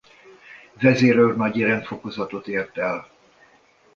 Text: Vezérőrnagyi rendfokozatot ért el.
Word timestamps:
Vezérőrnagyi 0.79 1.63
rendfokozatot 1.63 2.47
ért 2.47 2.77
el. 2.77 3.09